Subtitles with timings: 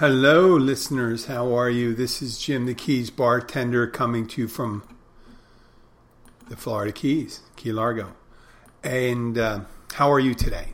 [0.00, 1.26] Hello, listeners.
[1.26, 1.92] How are you?
[1.94, 4.82] This is Jim the Keys bartender coming to you from
[6.48, 8.14] the Florida Keys, Key Largo.
[8.82, 9.60] And uh,
[9.92, 10.68] how are you today?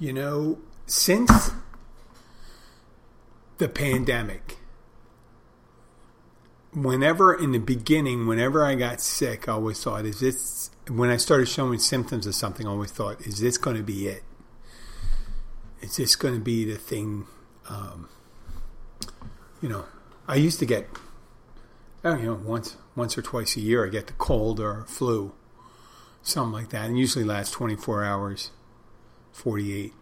[0.00, 1.52] You know, since
[3.58, 4.56] the pandemic,
[6.72, 11.18] whenever in the beginning, whenever I got sick, I always thought, is this, when I
[11.18, 14.24] started showing symptoms of something, I always thought, is this going to be it?
[15.80, 17.28] Is this going to be the thing?
[17.70, 18.08] Um,
[19.62, 19.84] you know,
[20.26, 20.88] I used to get,
[22.04, 25.32] oh, you know, once once or twice a year, I get the cold or flu,
[26.22, 28.50] something like that, and usually lasts 24 hours,
[29.32, 29.94] 48.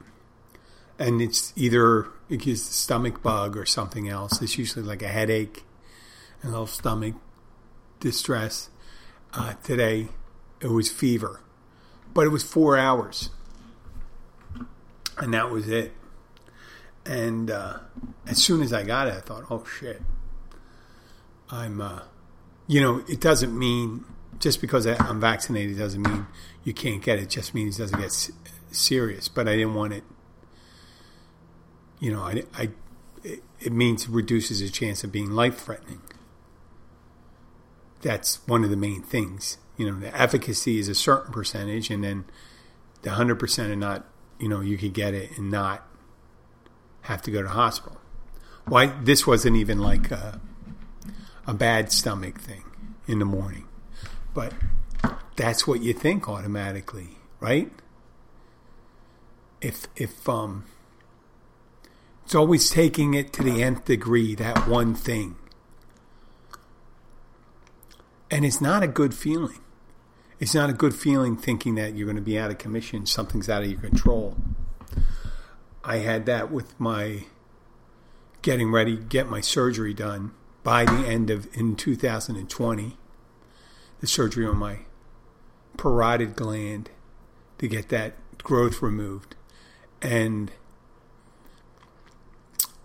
[0.99, 4.43] And it's either it gives the stomach bug or something else.
[4.43, 5.65] It's usually like a headache,
[6.43, 7.15] a little stomach
[8.01, 8.71] distress.
[9.35, 10.09] Uh, today,
[10.61, 11.41] it was fever,
[12.15, 13.29] but it was four hours,
[15.19, 15.93] and that was it.
[17.09, 17.79] And uh,
[18.27, 20.03] as soon as I got it, I thought, oh shit.
[21.51, 22.03] I'm, uh,
[22.67, 24.05] you know, it doesn't mean
[24.39, 26.27] just because I'm vaccinated doesn't mean
[26.63, 27.23] you can't get it.
[27.23, 28.31] it just means it doesn't get
[28.71, 29.29] serious.
[29.29, 30.05] But I didn't want it,
[31.99, 32.71] you know, I, I
[33.25, 36.03] it means it reduces the chance of being life threatening.
[38.03, 39.59] That's one of the main things.
[39.77, 42.27] You know, the efficacy is a certain percentage, and then
[43.03, 44.05] the 100% are not,
[44.39, 45.89] you know, you could get it and not
[47.03, 48.01] have to go to hospital.
[48.67, 50.41] Why this wasn't even like a,
[51.47, 52.65] a bad stomach thing
[53.07, 53.67] in the morning,
[54.35, 54.53] but
[55.37, 57.73] that's what you think automatically, right?
[59.61, 60.67] If if um,
[62.25, 65.37] it's always taking it to the nth degree that one thing,
[68.31, 69.61] and it's not a good feeling.
[70.41, 73.49] It's not a good feeling thinking that you're going to be out of commission, something's
[73.49, 74.37] out of your control.
[75.89, 77.25] I had that with my
[78.43, 80.33] getting ready to get my surgery done
[80.63, 82.97] by the end of in 2020
[84.01, 84.81] the surgery on my
[85.79, 86.91] parotid gland
[87.57, 89.35] to get that growth removed.
[90.03, 90.53] And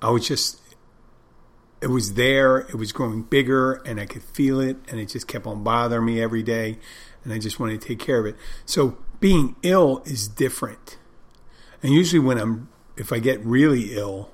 [0.02, 0.62] I was just
[1.82, 5.28] it was there it was growing bigger and I could feel it and it just
[5.28, 6.80] kept on bothering me every day
[7.26, 8.38] and I just wanted to take care of it.
[8.66, 10.98] So being ill is different.
[11.82, 14.32] And usually when I'm if I get really ill,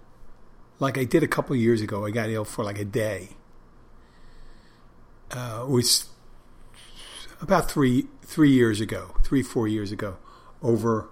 [0.79, 3.29] like I did a couple years ago, I got ill for like a day.
[5.31, 6.09] Uh, it was
[7.41, 10.17] about three three years ago, three four years ago.
[10.61, 11.07] Over,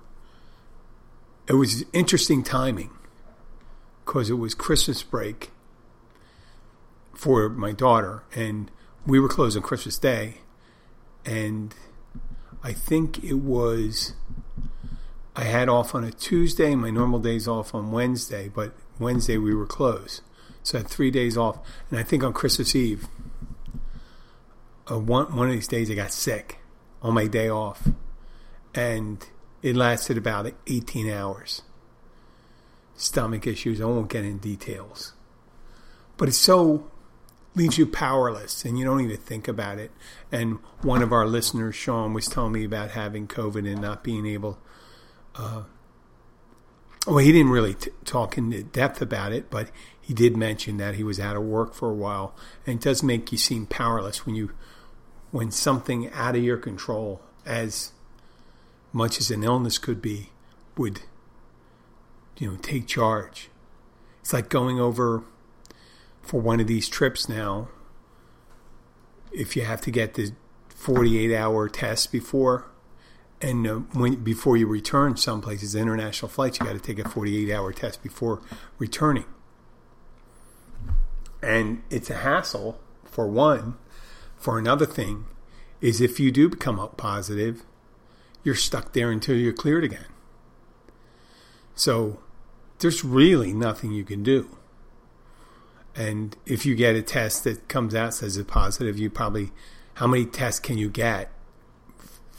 [1.48, 2.90] it was interesting timing
[4.06, 5.52] because it was Christmas break
[7.14, 8.70] for my daughter, and
[9.06, 10.40] we were closed on Christmas Day,
[11.26, 11.74] and
[12.64, 14.14] I think it was
[15.38, 16.74] I had off on a Tuesday.
[16.74, 20.22] My normal days off on Wednesday, but Wednesday we were closed,
[20.64, 21.60] so I had three days off.
[21.92, 23.08] And I think on Christmas Eve,
[24.90, 26.58] uh, one one of these days I got sick
[27.04, 27.88] on my day off,
[28.74, 29.24] and
[29.62, 31.62] it lasted about 18 hours.
[32.96, 33.80] Stomach issues.
[33.80, 35.14] I won't get in details,
[36.18, 36.90] but it's so
[37.54, 39.92] leaves you powerless and you don't even think about it.
[40.32, 44.28] And one of our listeners, Sean, was telling me about having COVID and not being
[44.28, 44.60] able
[45.38, 45.64] uh,
[47.06, 49.72] well, he didn't really t- talk in depth about it, but
[50.02, 53.02] he did mention that he was out of work for a while, and it does
[53.02, 54.52] make you seem powerless when you
[55.32, 57.92] when something out of your control, as
[58.94, 60.32] much as an illness could be,
[60.78, 61.02] would
[62.38, 63.50] you know take charge.
[64.22, 65.24] It's like going over
[66.22, 67.70] for one of these trips now.
[69.32, 70.32] If you have to get the
[70.70, 72.66] 48 hour test before
[73.42, 77.08] and uh, when before you return some places international flights you got to take a
[77.08, 78.42] 48 hour test before
[78.78, 79.26] returning.
[81.42, 83.78] And it's a hassle for one.
[84.38, 85.26] For another thing
[85.82, 87.64] is if you do become up positive
[88.44, 90.06] you're stuck there until you're cleared again.
[91.76, 92.20] So
[92.80, 94.58] there's really nothing you can do.
[95.96, 99.52] And if you get a test that comes out says it's positive you probably
[99.96, 101.32] how many tests can you get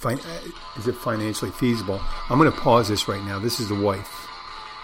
[0.04, 2.00] is it financially feasible?
[2.30, 3.38] I'm going to pause this right now.
[3.38, 4.28] This is the wife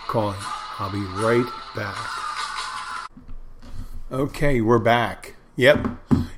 [0.08, 0.38] calling.
[0.78, 1.46] I'll be right
[1.76, 1.96] back.
[4.10, 5.34] Okay, we're back.
[5.56, 5.86] Yep.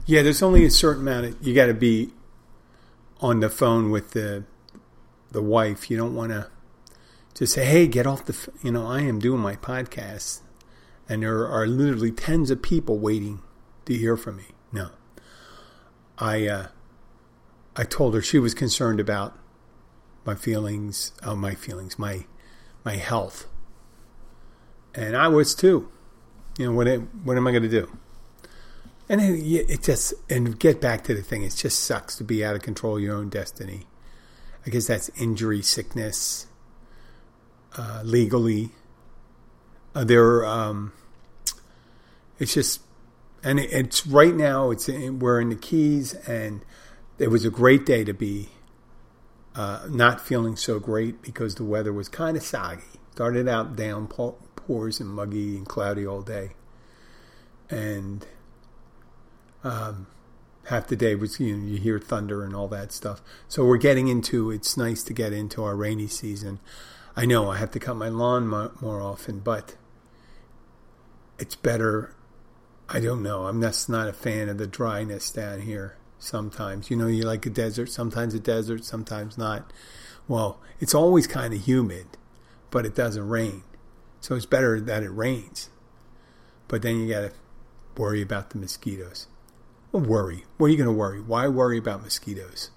[0.05, 2.11] Yeah, there's only a certain amount of you got to be
[3.21, 4.45] on the phone with the
[5.31, 5.91] the wife.
[5.91, 6.49] You don't want to
[7.35, 10.41] just say, "Hey, get off the." You know, I am doing my podcast,
[11.09, 13.41] and there are literally tens of people waiting
[13.87, 14.45] to hear from me.
[14.71, 14.91] No,
[16.19, 16.67] I uh,
[17.77, 19.39] I told her she was concerned about
[20.25, 22.25] my feelings, uh, my feelings, my
[22.85, 23.47] my health,
[24.95, 25.89] and I was too.
[26.59, 26.87] You know what?
[27.25, 27.99] What am I going to do?
[29.09, 31.43] And it, it just and get back to the thing.
[31.43, 33.87] It just sucks to be out of control of your own destiny.
[34.67, 36.47] I guess that's injury, sickness,
[37.77, 38.71] uh, legally.
[39.95, 40.93] Uh, there, um,
[42.39, 42.81] it's just,
[43.45, 44.71] and it, it's right now.
[44.71, 46.65] It's we're in the Keys, and
[47.19, 48.51] it was a great day to be
[49.55, 52.83] uh, not feeling so great because the weather was kind of soggy.
[53.13, 56.51] Started out downpours and muggy and cloudy all day,
[57.71, 58.27] and
[59.65, 60.07] um,
[60.67, 63.23] half the day was you know you hear thunder and all that stuff.
[63.49, 64.51] So we're getting into.
[64.51, 66.61] It's nice to get into our rainy season.
[67.17, 69.77] I know I have to cut my lawn more, more often, but
[71.39, 72.15] it's better.
[72.91, 73.47] I don't know.
[73.47, 75.97] I'm just not a fan of the dryness down here.
[76.19, 77.91] Sometimes, you know, you like a desert.
[77.91, 79.73] Sometimes a desert, sometimes not.
[80.29, 82.07] Well, it's always kind of humid,
[82.71, 83.63] but it doesn't rain.
[84.21, 85.71] So it's better that it rains.
[86.69, 87.33] But then you got to
[87.97, 89.27] worry about the mosquitoes.
[89.93, 90.45] Well, worry.
[90.57, 91.21] What are you going to worry?
[91.21, 92.71] Why worry about mosquitoes?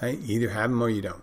[0.00, 0.18] Right?
[0.18, 1.22] You either have them or you don't.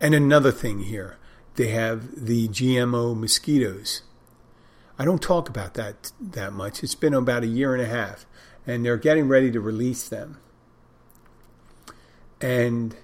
[0.00, 1.16] And another thing here,
[1.54, 4.02] they have the GMO mosquitoes.
[4.98, 6.82] I don't talk about that that much.
[6.82, 8.26] It's been about a year and a half,
[8.66, 10.38] and they're getting ready to release them.
[12.40, 12.96] And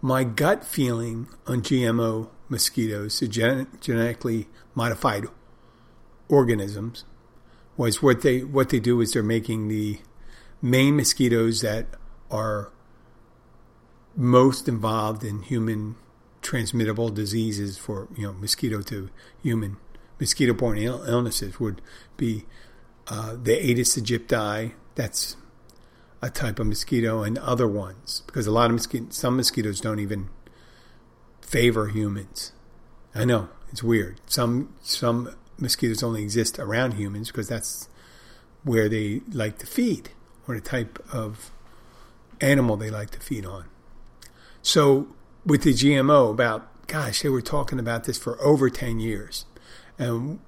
[0.00, 5.26] my gut feeling on GMO mosquitoes, the gen- genetically modified
[6.28, 7.04] organisms,
[7.76, 10.00] was what they what they do is they're making the
[10.62, 11.86] main mosquitoes that
[12.30, 12.70] are
[14.14, 15.96] most involved in human
[16.40, 19.10] transmittable diseases for you know mosquito to
[19.42, 19.76] human
[20.18, 21.82] mosquito borne illnesses would
[22.16, 22.46] be
[23.08, 24.72] uh, the Aedes aegypti.
[24.94, 25.36] That's
[26.22, 30.00] a type of mosquito, and other ones because a lot of mosquitoes, some mosquitoes don't
[30.00, 30.28] even
[31.40, 32.52] favor humans.
[33.14, 34.20] I know it's weird.
[34.26, 37.88] Some some mosquitoes only exist around humans because that's
[38.64, 40.10] where they like to feed
[40.48, 41.50] or the type of
[42.40, 43.64] animal they like to feed on.
[44.62, 45.08] So
[45.44, 49.44] with the GMO, about gosh, they were talking about this for over ten years,
[49.98, 50.40] and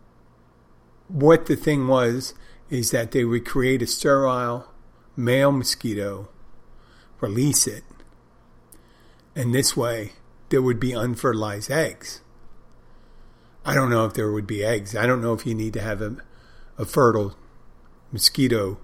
[1.08, 2.34] what the thing was
[2.70, 4.68] is that they would create a sterile
[5.16, 6.28] male mosquito,
[7.20, 7.84] release it,
[9.34, 10.12] and this way
[10.48, 12.20] there would be unfertilized eggs.
[13.64, 14.96] I don't know if there would be eggs.
[14.96, 16.16] I don't know if you need to have a,
[16.78, 17.36] a fertile
[18.10, 18.78] mosquito,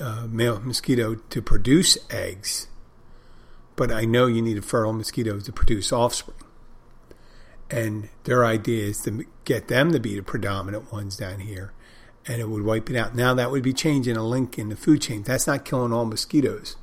[0.00, 2.68] uh, male mosquito, to produce eggs.
[3.74, 6.36] But I know you need a fertile mosquito to produce offspring.
[7.68, 11.72] And their idea is to get them to be the predominant ones down here,
[12.26, 13.14] and it would wipe it out.
[13.14, 15.22] Now that would be changing a link in the food chain.
[15.22, 16.76] That's not killing all mosquitoes.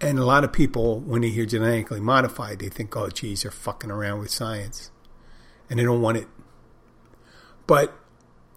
[0.00, 3.50] And a lot of people, when they hear genetically modified, they think, "Oh, geez, they're
[3.50, 4.90] fucking around with science."
[5.68, 6.28] and they don't want it.
[7.66, 7.94] But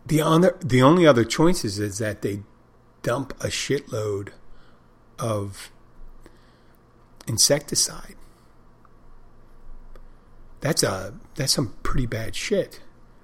[0.06, 2.42] the other, the only other choices is that they
[3.02, 4.30] dump a shitload
[5.18, 5.72] of
[7.28, 8.16] insecticide.
[10.62, 12.82] That's a that's some pretty bad shit,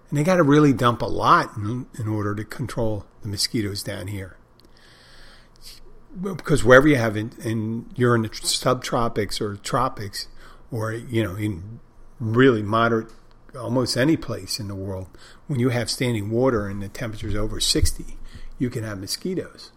[0.10, 3.84] and they got to really dump a lot in, in order to control the mosquitoes
[3.84, 4.38] down here.
[6.22, 10.28] Because wherever you have, in, in you're in the subtropics or tropics,
[10.72, 11.80] or you know, in
[12.20, 13.12] really moderate
[13.58, 15.08] almost any place in the world,
[15.48, 18.18] when you have standing water and the temperature's over 60,
[18.58, 19.72] you can have mosquitoes.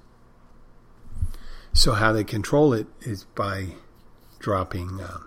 [1.73, 3.75] So, how they control it is by
[4.39, 5.19] dropping uh,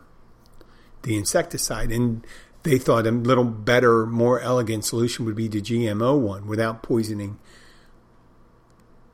[1.03, 1.91] the insecticide.
[1.91, 2.25] And
[2.63, 7.39] they thought a little better, more elegant solution would be the GMO one without poisoning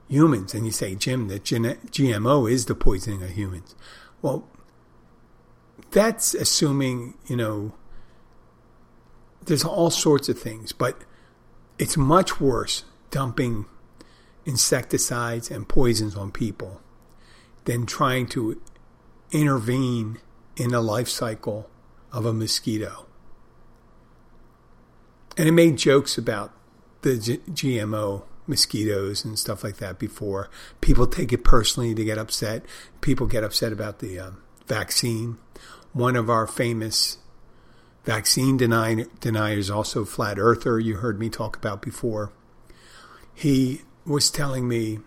[0.10, 0.54] humans.
[0.54, 3.75] And you say, Jim, that GMO is the poisoning of humans.
[4.22, 4.48] Well,
[5.92, 7.74] that's assuming, you know,
[9.46, 11.01] there's all sorts of things, but
[11.80, 13.66] it's much worse dumping
[14.46, 16.82] insecticides and poisons on people
[17.66, 18.62] than trying to
[19.32, 20.20] intervene
[20.58, 21.70] in the life cycle
[22.12, 23.06] of a mosquito.
[25.38, 26.51] And it made jokes about
[27.01, 30.50] the G- GMO mosquitoes and stuff like that before.
[30.82, 32.65] People take it personally, they get upset.
[33.01, 35.38] People get upset about the um, vaccine.
[35.94, 37.20] One of our famous
[38.03, 42.32] vaccine denier, deniers, also flat earther, you heard me talk about before.
[43.34, 45.00] He was telling me,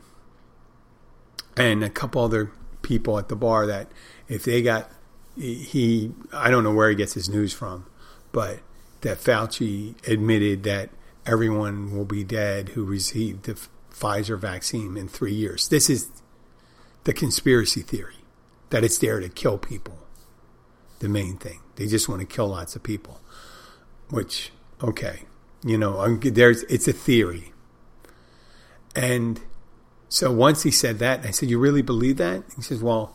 [1.56, 3.90] and a couple other people at the bar, that
[4.28, 4.90] if they got,
[5.34, 7.86] he, I don't know where he gets his news from,
[8.32, 8.60] but
[9.02, 10.90] that Fauci admitted that
[11.26, 13.54] everyone will be dead who received the
[13.92, 15.68] Pfizer vaccine in three years.
[15.68, 16.10] This is
[17.04, 18.24] the conspiracy theory
[18.70, 19.98] that it's there to kill people
[21.00, 21.60] the main thing.
[21.76, 23.20] They just want to kill lots of people,
[24.10, 24.52] which,
[24.82, 25.24] okay,
[25.62, 27.52] You know, there's it's a theory.
[28.96, 29.40] And
[30.08, 33.14] so once he said that, I said, "You really believe that?" He says, "Well,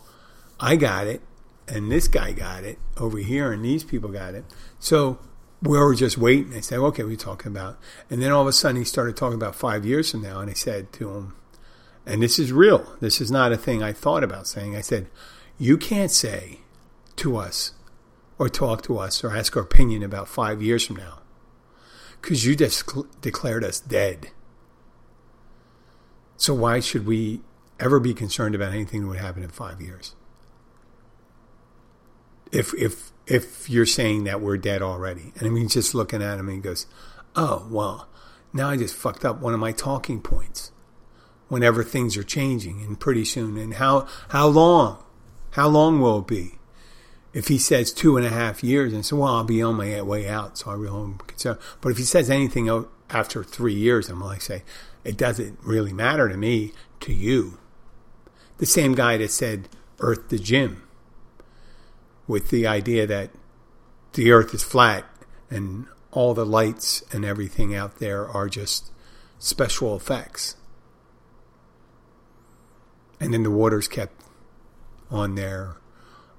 [0.59, 1.21] I got it,
[1.67, 4.45] and this guy got it over here, and these people got it."
[4.79, 5.17] So
[5.65, 6.53] we were just waiting.
[6.53, 7.77] I said, "Okay, we're talking about,"
[8.09, 10.49] and then all of a sudden he started talking about five years from now, and
[10.49, 11.33] I said to him,
[12.05, 12.95] and this is real.
[12.99, 14.75] This is not a thing I thought about saying.
[14.75, 15.07] I said,
[15.57, 16.61] "You can't say
[17.15, 17.71] to us,
[18.37, 21.19] or talk to us, or ask our opinion about five years from now."
[22.25, 22.89] because you just
[23.21, 24.31] declared us dead.
[26.37, 27.41] So why should we
[27.79, 30.15] ever be concerned about anything that would happen in five years?
[32.51, 36.39] If if if you're saying that we're dead already, and I mean just looking at
[36.39, 36.85] him and he goes,
[37.35, 38.07] "Oh well,
[38.53, 40.71] now I just fucked up one of my talking points."
[41.47, 45.03] Whenever things are changing, and pretty soon, and how how long,
[45.51, 46.57] how long will it be?
[47.35, 50.01] if he says two and a half years and so well I'll be on my
[50.01, 54.09] way out so I really am concerned but if he says anything after three years
[54.09, 54.63] I'm like say
[55.03, 57.59] it doesn't really matter to me to you
[58.57, 59.67] the same guy that said
[59.99, 60.81] earth the gym
[62.27, 63.29] with the idea that
[64.13, 65.05] the earth is flat
[65.49, 68.91] and all the lights and everything out there are just
[69.37, 70.55] special effects
[73.19, 74.21] and then the water's kept
[75.09, 75.77] on there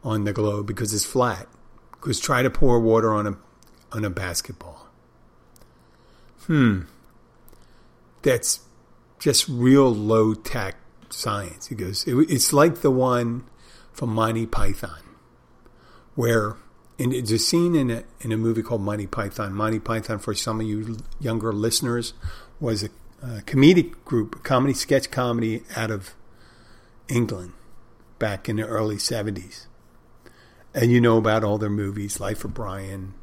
[0.02, 1.47] on the globe because it's flat.
[1.93, 3.37] Because try to pour water on a
[3.93, 4.87] on a basketball.
[6.47, 6.83] Hmm.
[8.23, 8.61] That's
[9.19, 10.76] just real low tech
[11.11, 11.69] science.
[11.69, 13.45] He goes, it, it's like the one
[13.93, 15.00] from Monty Python,
[16.16, 16.56] where
[16.99, 19.54] and it's a scene in a in a movie called Monty Python.
[19.54, 22.12] Monty Python, for some of you younger listeners,
[22.58, 22.88] was a,
[23.23, 26.14] a comedic group, a comedy sketch comedy out of
[27.08, 27.52] England
[28.18, 29.68] back in the early seventies
[30.76, 33.14] and you know about all their movies, Life of Brian,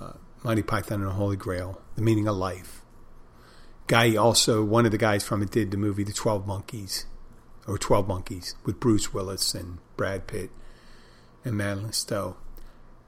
[0.00, 0.12] uh,
[0.44, 2.82] Monty Python and the Holy Grail, The Meaning of Life.
[3.88, 7.06] Guy also, one of the guys from it did the movie The Twelve Monkeys,
[7.66, 10.50] or Twelve Monkeys, with Bruce Willis and Brad Pitt
[11.44, 12.36] and Madeleine Stowe.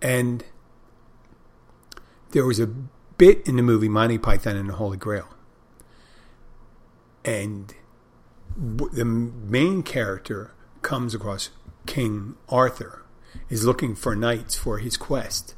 [0.00, 0.44] And
[2.32, 5.28] there was a bit in the movie Monty Python and the Holy Grail.
[7.24, 7.74] And
[8.56, 11.50] the main character comes across
[11.86, 13.04] King Arthur
[13.48, 15.54] is looking for knights for his quest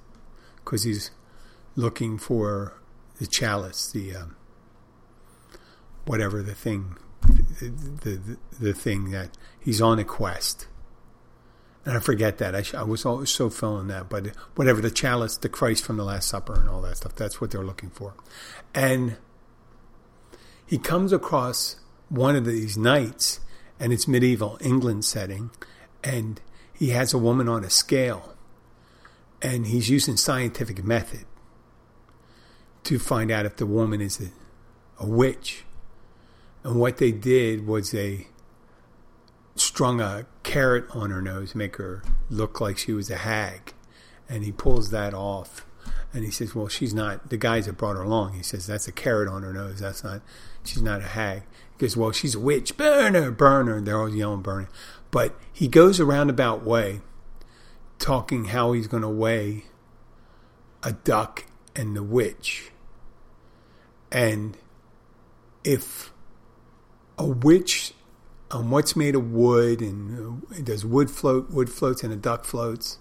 [0.56, 1.10] because he's
[1.76, 2.80] looking for
[3.18, 4.36] the chalice, the um,
[6.04, 7.70] whatever the thing, the,
[8.02, 10.66] the, the thing that he's on a quest.
[11.84, 12.54] And I forget that.
[12.54, 16.04] I, I was always so feeling that, but whatever the chalice, the Christ from the
[16.04, 17.14] Last Supper, and all that stuff.
[17.14, 18.14] That's what they're looking for.
[18.74, 19.16] And
[20.66, 21.76] he comes across
[22.08, 23.40] one of these knights,
[23.78, 25.50] and it's medieval England setting,
[26.02, 26.40] and
[26.72, 28.34] he has a woman on a scale
[29.44, 31.26] and he's using scientific method
[32.82, 34.30] to find out if the woman is a,
[35.02, 35.64] a witch.
[36.62, 38.28] And what they did was they
[39.54, 43.74] strung a carrot on her nose, make her look like she was a hag.
[44.28, 45.66] And he pulls that off.
[46.12, 48.86] And he says, Well, she's not, the guys that brought her along, he says, That's
[48.86, 49.80] a carrot on her nose.
[49.80, 50.22] That's not,
[50.64, 51.42] she's not a hag.
[51.72, 52.76] He goes, Well, she's a witch.
[52.76, 53.80] Burn her, burn her.
[53.80, 54.70] They're all yelling, burn her.
[55.10, 57.00] But he goes a roundabout way,
[57.98, 59.64] talking how he's going to weigh
[60.84, 62.70] a duck and the witch.
[64.12, 64.56] And
[65.64, 66.12] if
[67.18, 67.92] a witch
[68.50, 72.44] on what's made of wood and uh, does wood float, wood floats and a duck
[72.44, 72.98] floats.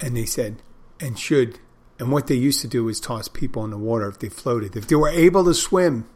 [0.00, 0.62] And they said,
[0.98, 1.58] and should,
[1.98, 4.76] and what they used to do is toss people in the water if they floated.
[4.76, 6.08] If they were able to swim,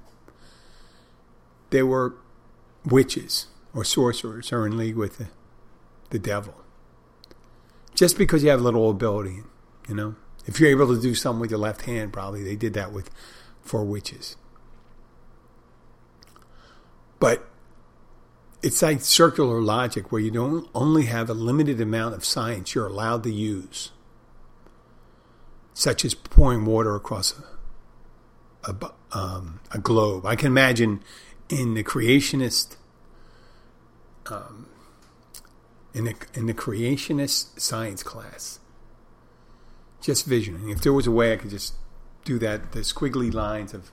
[1.70, 2.14] they were
[2.84, 5.28] witches or sorcerers or in league with the,
[6.10, 6.54] the devil.
[7.94, 9.42] Just because you have a little ability,
[9.88, 10.16] you know.
[10.46, 13.10] If you're able to do something with your left hand, probably they did that with
[13.62, 14.36] four witches.
[17.18, 17.48] But
[18.64, 22.86] it's like circular logic where you don't only have a limited amount of science you're
[22.86, 23.90] allowed to use,
[25.74, 27.34] such as pouring water across
[28.66, 30.24] a, a, um, a globe.
[30.24, 31.02] I can imagine
[31.50, 32.76] in the creationist
[34.30, 34.66] um,
[35.92, 38.60] in the in the creationist science class.
[40.00, 40.70] Just visioning.
[40.70, 41.74] If there was a way I could just
[42.24, 43.90] do that, the squiggly lines of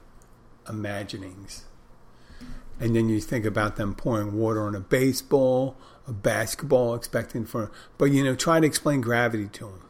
[0.67, 1.65] imaginings,
[2.81, 7.71] and then you think about them pouring water on a baseball, a basketball, expecting for,
[7.99, 9.81] but you know, try to explain gravity to them.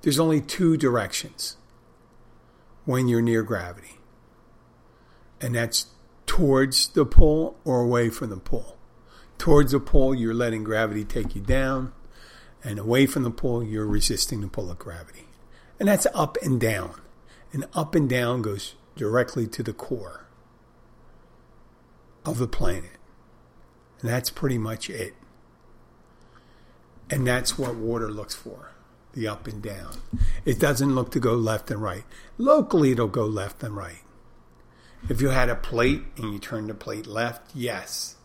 [0.00, 1.58] There's only two directions
[2.86, 3.98] when you're near gravity,
[5.38, 5.86] and that's
[6.24, 8.78] towards the pole or away from the pole.
[9.36, 11.92] Towards the pole, you're letting gravity take you down,
[12.64, 15.26] and away from the pole, you're resisting the pull of gravity.
[15.78, 17.02] And that's up and down.
[17.52, 20.21] And up and down goes directly to the core
[22.24, 22.98] of the planet.
[24.00, 25.14] And that's pretty much it.
[27.10, 28.70] And that's what water looks for
[29.12, 29.98] the up and down.
[30.44, 32.04] It doesn't look to go left and right.
[32.38, 34.02] Locally, it'll go left and right.
[35.08, 38.16] If you had a plate and you turn the plate left, yes.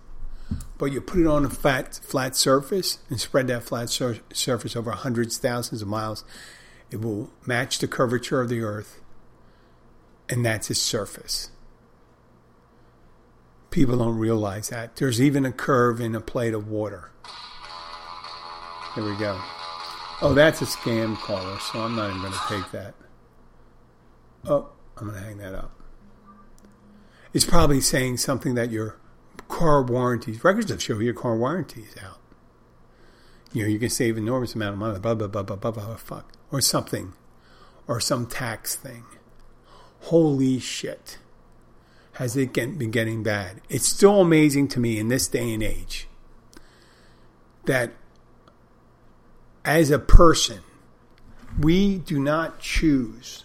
[0.77, 4.75] But you put it on a flat, flat surface and spread that flat sur- surface
[4.75, 6.23] over hundreds, thousands of miles,
[6.89, 9.01] it will match the curvature of the Earth,
[10.29, 11.49] and that's its surface.
[13.77, 14.95] People don't realize that.
[14.95, 17.11] There's even a curve in a plate of water.
[18.95, 19.39] There we go.
[20.19, 22.95] Oh, that's a scam caller, so I'm not even going to take that.
[24.47, 25.79] Oh, I'm going to hang that up.
[27.33, 28.97] It's probably saying something that your
[29.47, 32.17] car warranties, records of show your car warranty is out.
[33.53, 35.69] You know, you can save an enormous amount of money, blah, blah, blah, blah, blah,
[35.69, 36.33] blah, fuck.
[36.51, 37.13] Or something.
[37.87, 39.03] Or some tax thing.
[39.99, 41.19] Holy shit.
[42.17, 43.61] Has it been getting bad?
[43.69, 46.07] It's still amazing to me in this day and age
[47.65, 47.91] that
[49.63, 50.61] as a person,
[51.59, 53.43] we do not choose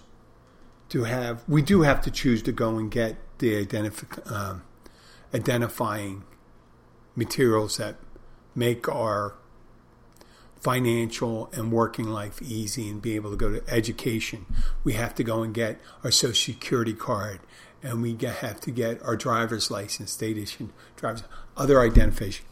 [0.88, 4.62] to have, we do have to choose to go and get the identif- um,
[5.34, 6.24] identifying
[7.14, 7.96] materials that
[8.54, 9.34] make our
[10.58, 14.46] financial and working life easy and be able to go to education.
[14.82, 17.40] We have to go and get our social security card
[17.82, 21.24] and we get, have to get our driver's license, state issued driver's,
[21.56, 22.46] other identification,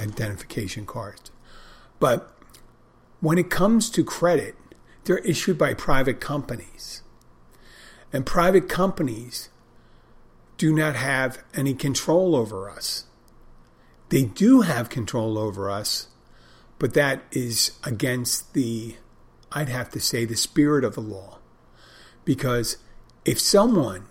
[0.00, 1.30] identification cards.
[1.98, 2.32] But
[3.20, 4.54] when it comes to credit,
[5.04, 7.02] they're issued by private companies.
[8.12, 9.48] And private companies
[10.56, 13.04] do not have any control over us.
[14.08, 16.08] They do have control over us,
[16.78, 18.96] but that is against the,
[19.50, 21.38] I'd have to say, the spirit of the law.
[22.24, 22.78] Because
[23.24, 24.06] if someone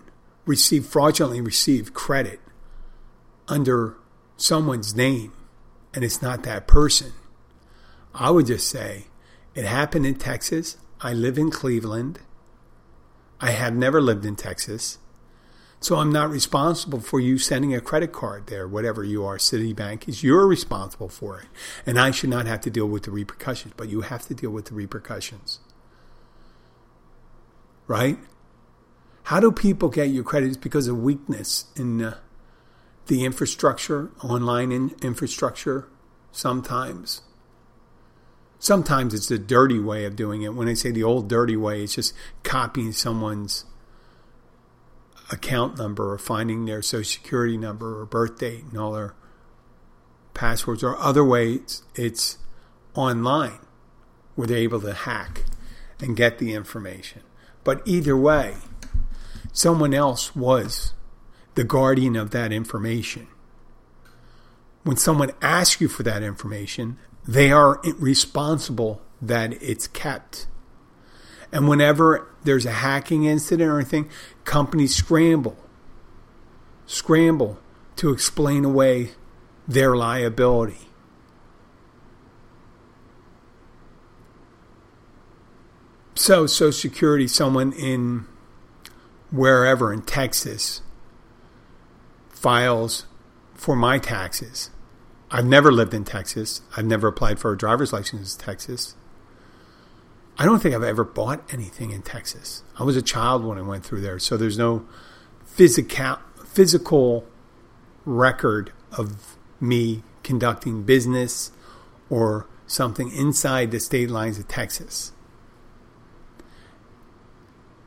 [0.46, 2.40] received, fraudulently received credit
[3.48, 3.96] under
[4.36, 5.32] someone's name
[5.94, 7.12] and it's not that person,
[8.14, 9.06] I would just say
[9.54, 10.76] it happened in Texas.
[11.00, 12.20] I live in Cleveland.
[13.40, 14.98] I have never lived in Texas.
[15.80, 20.08] So I'm not responsible for you sending a credit card there, whatever you are, Citibank
[20.08, 21.46] is you're responsible for it.
[21.84, 24.50] And I should not have to deal with the repercussions, but you have to deal
[24.50, 25.60] with the repercussions.
[27.86, 28.18] Right?
[29.26, 30.50] How do people get your credit?
[30.50, 32.18] It's because of weakness in uh,
[33.08, 35.88] the infrastructure, online in infrastructure,
[36.30, 37.22] sometimes.
[38.60, 40.54] Sometimes it's the dirty way of doing it.
[40.54, 43.64] When I say the old dirty way, it's just copying someone's
[45.32, 49.16] account number or finding their social security number or birth date and all their
[50.34, 50.84] passwords.
[50.84, 52.38] Or other ways, it's
[52.94, 53.58] online
[54.36, 55.42] where they're able to hack
[55.98, 57.22] and get the information.
[57.64, 58.54] But either way,
[59.56, 60.92] someone else was
[61.54, 63.26] the guardian of that information.
[64.82, 70.46] When someone asks you for that information, they are responsible that it's kept.
[71.50, 74.10] And whenever there's a hacking incident or anything,
[74.44, 75.56] companies scramble,
[76.84, 77.58] scramble
[77.96, 79.12] to explain away
[79.66, 80.90] their liability.
[86.14, 88.26] So, Social Security, someone in
[89.30, 90.82] wherever in Texas
[92.30, 93.06] files
[93.54, 94.70] for my taxes
[95.30, 96.62] I've never lived in Texas.
[96.76, 98.94] I've never applied for a driver's license in Texas.
[100.38, 102.62] I don't think I've ever bought anything in Texas.
[102.78, 104.86] I was a child when I went through there, so there's no
[105.44, 107.26] physical physical
[108.06, 111.52] record of me conducting business
[112.08, 115.12] or something inside the state lines of Texas.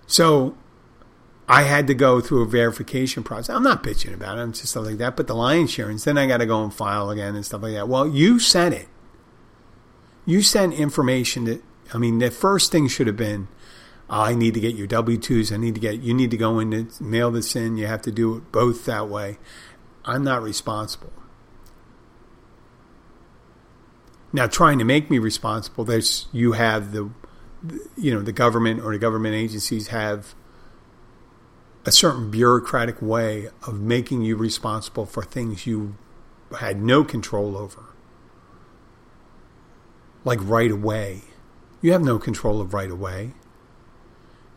[0.06, 0.56] So
[1.52, 3.56] I had to go through a verification process.
[3.56, 4.42] I'm not bitching about it.
[4.42, 5.18] I'm just stuff like that.
[5.18, 7.74] But the line insurance, then I got to go and file again and stuff like
[7.74, 7.90] that.
[7.90, 8.88] Well, you sent it.
[10.28, 13.48] You sent information that, I mean, the first thing should have been,
[14.12, 15.52] oh, I need to get your W 2s.
[15.52, 17.78] I need to get, you need to go in and mail this in.
[17.78, 19.40] You have to do it both that way.
[20.06, 21.12] I'm not responsible.
[24.32, 27.10] Now, trying to make me responsible, there's, you have the,
[27.98, 30.36] you know, the government or the government agencies have
[31.90, 35.96] a certain bureaucratic way of making you responsible for things you
[36.60, 37.84] had no control over.
[40.24, 41.22] Like right away.
[41.82, 43.32] You have no control of right away.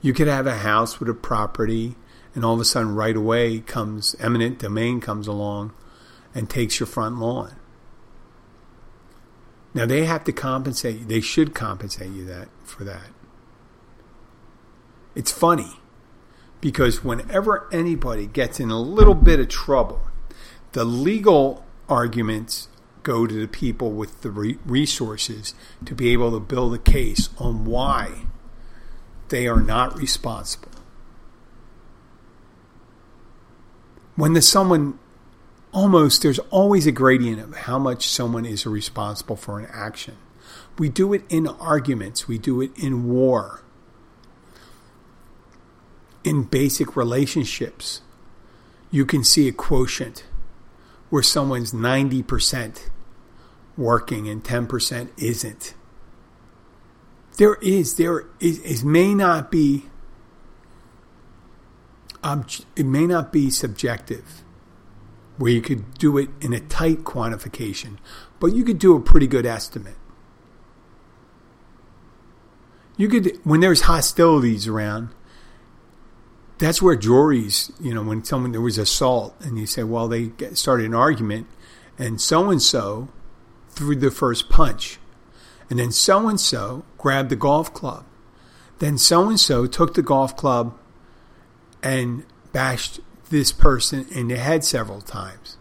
[0.03, 1.95] You could have a house with a property,
[2.35, 5.73] and all of a sudden, right away comes eminent domain comes along
[6.35, 7.57] and takes your front lawn.
[9.73, 11.09] Now they have to compensate.
[11.09, 13.09] They should compensate you that for that.
[15.15, 15.79] it's funny
[16.63, 20.01] because whenever anybody gets in a little bit of trouble,
[20.73, 22.69] the legal arguments
[23.03, 27.29] go to the people with the re- resources to be able to build a case
[27.37, 28.27] on why
[29.29, 30.71] they are not responsible.
[34.15, 35.01] When there's someone
[35.73, 40.17] almost, there's always a gradient of how much someone is responsible for an action.
[40.79, 43.62] We do it in arguments, we do it in war,
[46.25, 48.01] in basic relationships.
[48.91, 50.25] You can see a quotient
[51.11, 52.89] where someone's 90%
[53.77, 55.75] working and 10% isn't.
[57.37, 59.87] There is, there is, it may not be,
[62.77, 64.43] it may not be subjective
[65.39, 67.97] where you could do it in a tight quantification,
[68.39, 69.97] but you could do a pretty good estimate.
[72.97, 75.09] You could, when there's hostilities around,
[76.63, 80.31] that's where juries, you know, when someone there was assault, and you say, well, they
[80.55, 81.49] started an argument,
[81.99, 83.09] and so and so
[83.71, 85.01] threw the first punch,
[85.69, 88.05] and then so and so grabbed the golf club,
[88.79, 90.79] then so and so took the golf club
[91.83, 95.57] and bashed this person in the head several times.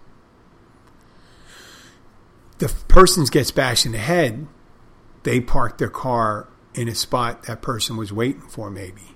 [2.59, 4.45] The person gets bashed in the head,
[5.23, 9.15] they park their car in a spot that person was waiting for, maybe.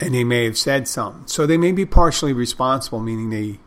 [0.00, 1.26] And they may have said something.
[1.26, 3.60] So they may be partially responsible, meaning they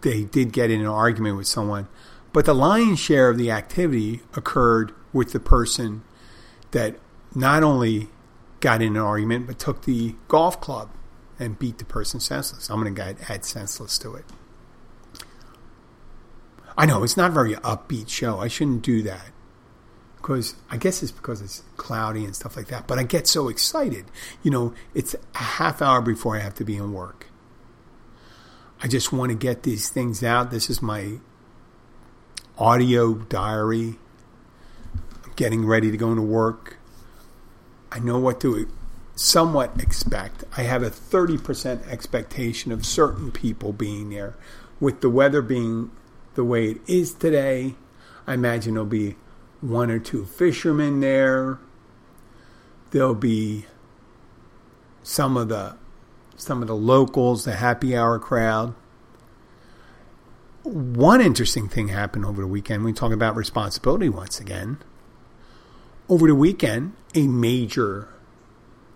[0.00, 1.88] they did get in an argument with someone,
[2.32, 6.02] but the lion's share of the activity occurred with the person
[6.72, 6.96] that
[7.34, 8.08] not only
[8.60, 10.90] got in an argument but took the golf club
[11.38, 12.68] and beat the person senseless.
[12.68, 14.24] I'm going to add senseless to it.
[16.76, 18.40] I know it's not a very upbeat show.
[18.40, 19.33] I shouldn't do that
[20.24, 22.86] because I guess it's because it's cloudy and stuff like that.
[22.86, 24.06] But I get so excited.
[24.42, 27.26] You know, it's a half hour before I have to be in work.
[28.82, 30.50] I just want to get these things out.
[30.50, 31.18] This is my
[32.56, 33.98] audio diary.
[35.24, 36.78] I'm getting ready to go into work.
[37.92, 38.66] I know what to
[39.14, 40.44] somewhat expect.
[40.56, 44.36] I have a 30% expectation of certain people being there.
[44.80, 45.90] With the weather being
[46.34, 47.74] the way it is today,
[48.26, 49.16] I imagine there'll be
[49.64, 51.58] one or two fishermen there.
[52.90, 53.66] There'll be
[55.02, 55.76] some of the
[56.36, 58.74] some of the locals, the happy hour crowd.
[60.62, 62.84] One interesting thing happened over the weekend.
[62.84, 64.78] We talk about responsibility once again.
[66.08, 68.08] Over the weekend, a major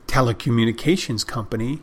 [0.07, 1.83] telecommunications company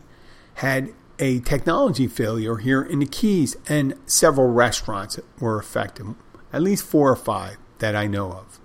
[0.56, 6.15] had a technology failure here in the Keys, and several restaurants were affected,
[6.52, 8.60] at least four or five that I know of.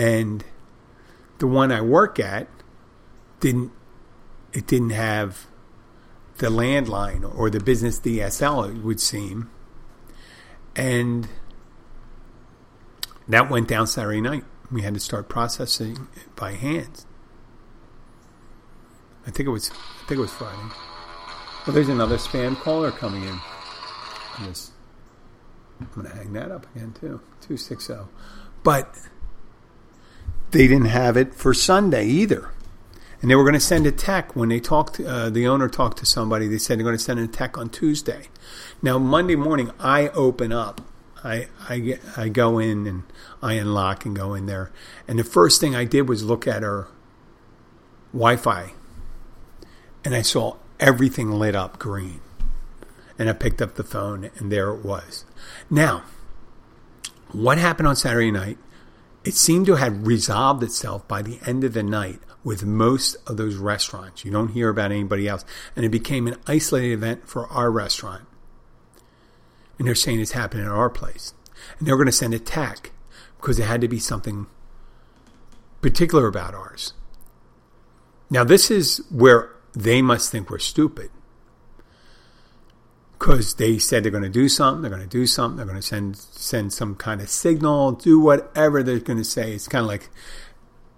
[0.00, 0.42] And
[1.40, 2.48] the one I work at
[3.38, 3.70] didn't
[4.50, 5.46] it didn't have
[6.38, 9.50] the landline or the business DSL it would seem.
[10.74, 11.28] And
[13.28, 14.44] that went down Saturday night.
[14.72, 17.04] We had to start processing it by hand.
[19.26, 20.56] I think it was I think it was Friday.
[21.66, 23.38] Well, there's another spam caller coming in.
[24.38, 24.72] I'm, just,
[25.78, 27.20] I'm to hang that up again too.
[27.42, 27.96] 260.
[28.62, 28.96] But
[30.50, 32.50] they didn't have it for Sunday either.
[33.20, 34.98] And they were going to send a tech when they talked.
[34.98, 36.48] Uh, the owner talked to somebody.
[36.48, 38.28] They said they're going to send a tech on Tuesday.
[38.82, 40.80] Now Monday morning, I open up.
[41.22, 43.02] I I I go in and
[43.42, 44.70] I unlock and go in there.
[45.06, 46.88] And the first thing I did was look at her
[48.12, 48.72] Wi-Fi,
[50.02, 52.20] and I saw everything lit up green.
[53.18, 55.26] And I picked up the phone, and there it was.
[55.68, 56.04] Now,
[57.32, 58.56] what happened on Saturday night?
[59.24, 63.36] It seemed to have resolved itself by the end of the night with most of
[63.36, 64.24] those restaurants.
[64.24, 65.44] You don't hear about anybody else.
[65.76, 68.24] And it became an isolated event for our restaurant.
[69.78, 71.34] And they're saying it's happening at our place.
[71.78, 72.92] And they're going to send a tech
[73.36, 74.46] because it had to be something
[75.82, 76.94] particular about ours.
[78.30, 81.10] Now, this is where they must think we're stupid
[83.20, 85.76] because they said they're going to do something, they're going to do something, they're going
[85.80, 89.52] to send send some kind of signal, do whatever they're going to say.
[89.52, 90.08] It's kind of like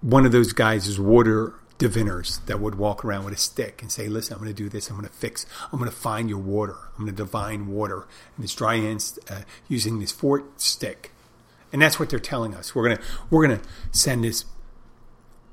[0.01, 3.91] one of those guys is water diviners that would walk around with a stick and
[3.91, 4.89] say, "Listen, I'm going to do this.
[4.89, 5.47] I'm going to fix.
[5.73, 6.77] I'm going to find your water.
[6.97, 8.07] I'm going to divine water."
[8.37, 11.11] And it's dry ants uh, using this fort stick,
[11.73, 12.73] and that's what they're telling us.
[12.73, 14.45] We're gonna we're gonna send this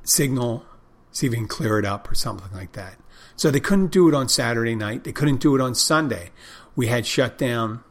[0.04, 0.66] signal,
[1.12, 2.98] see if we can clear it up or something like that.
[3.36, 5.06] So they couldn't do it on Saturday night.
[5.06, 6.32] They couldn't do it on Sunday
[6.76, 7.84] we had shut down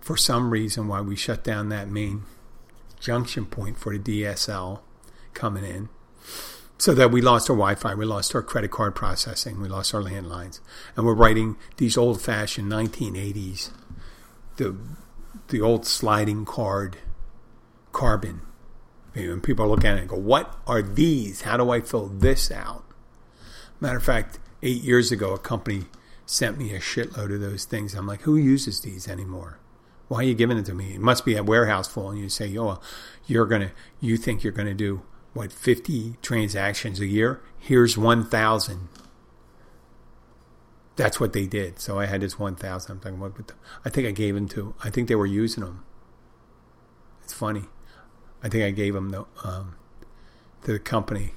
[0.00, 2.24] for some reason why we shut down that main
[3.00, 4.80] junction point for the DSL
[5.32, 5.88] coming in.
[6.76, 9.94] So that we lost our Wi Fi, we lost our credit card processing, we lost
[9.94, 10.60] our landlines.
[10.96, 13.70] And we're writing these old fashioned 1980s,
[14.56, 14.76] the,
[15.48, 16.98] the old sliding card
[17.92, 18.42] carbon.
[19.14, 21.42] And people looking at it and go, What are these?
[21.42, 22.84] How do I fill this out?
[23.80, 25.84] Matter of fact, eight years ago, a company
[26.26, 27.94] sent me a shitload of those things.
[27.94, 29.58] I'm like, Who uses these anymore?
[30.08, 30.94] Why are you giving it to me?
[30.94, 32.10] It must be a warehouse full.
[32.10, 32.80] And you say, oh,
[33.26, 37.40] you're to, you think you're to do, what, 50 transactions a year?
[37.58, 38.88] Here's 1,000.
[40.96, 41.80] That's what they did.
[41.80, 42.92] So I had this 1,000.
[42.92, 43.52] I'm talking about,
[43.84, 45.84] I think I gave them to, I think they were using them.
[47.22, 47.64] It's funny.
[48.42, 49.76] I think I gave them the, um,
[50.62, 51.32] the company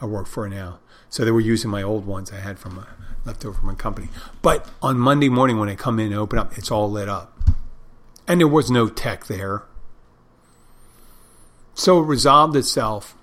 [0.00, 0.80] I work for now.
[1.10, 2.86] So they were using my old ones I had from a,
[3.26, 4.08] left over from my company.
[4.40, 7.36] But on Monday morning when I come in and open up, it's all lit up
[8.30, 9.64] and there was no tech there.
[11.74, 13.16] So it resolved itself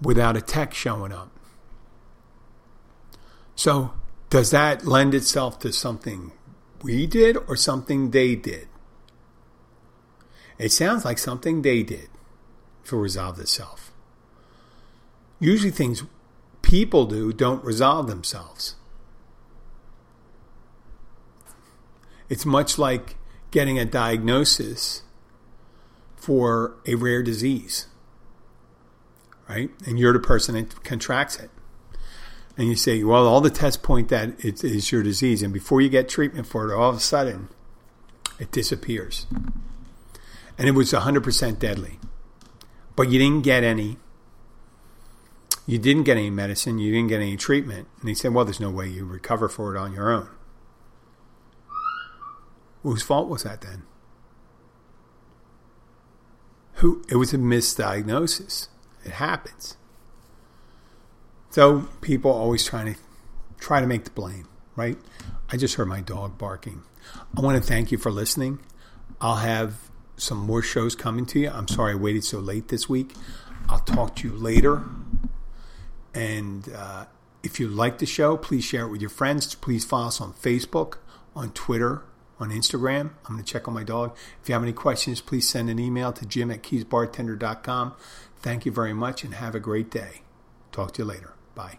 [0.00, 1.30] without a tech showing up.
[3.54, 3.92] So,
[4.30, 6.32] does that lend itself to something
[6.82, 8.68] we did or something they did?
[10.56, 12.08] It sounds like something they did
[12.84, 13.89] to resolve itself.
[15.40, 16.04] Usually, things
[16.62, 18.76] people do don't resolve themselves.
[22.28, 23.16] It's much like
[23.50, 25.02] getting a diagnosis
[26.14, 27.88] for a rare disease,
[29.48, 29.70] right?
[29.86, 31.50] And you're the person that contracts it.
[32.56, 35.42] And you say, well, all the tests point that it is your disease.
[35.42, 37.48] And before you get treatment for it, all of a sudden,
[38.38, 39.26] it disappears.
[40.58, 41.98] And it was 100% deadly.
[42.94, 43.96] But you didn't get any.
[45.70, 46.80] You didn't get any medicine.
[46.80, 47.86] You didn't get any treatment.
[48.00, 50.28] And he said, well, there's no way you recover for it on your own.
[52.82, 53.84] Whose fault was that then?
[56.74, 58.66] Who it was a misdiagnosis.
[59.04, 59.76] It happens.
[61.50, 63.00] So people always trying to
[63.60, 64.98] try to make the blame, right?
[65.50, 66.82] I just heard my dog barking.
[67.36, 68.58] I want to thank you for listening.
[69.20, 69.76] I'll have
[70.16, 71.48] some more shows coming to you.
[71.48, 73.14] I'm sorry I waited so late this week.
[73.68, 74.82] I'll talk to you later.
[76.14, 77.06] And uh,
[77.42, 79.54] if you like the show, please share it with your friends.
[79.54, 80.98] Please follow us on Facebook,
[81.34, 82.02] on Twitter,
[82.38, 83.10] on Instagram.
[83.24, 84.16] I'm going to check on my dog.
[84.42, 87.94] If you have any questions, please send an email to jim at keysbartender.com.
[88.38, 90.22] Thank you very much and have a great day.
[90.72, 91.34] Talk to you later.
[91.54, 91.78] Bye.